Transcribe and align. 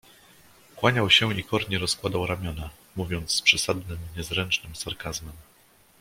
"Kłaniał 0.75 1.09
się 1.09 1.33
i 1.37 1.43
kornie 1.43 1.77
rozkładał 1.79 2.25
ramiona, 2.27 2.69
mówiąc 2.95 3.31
z 3.31 3.41
przesadnym, 3.41 3.97
niezręcznym 4.17 4.75
sarkazmem." 4.75 5.33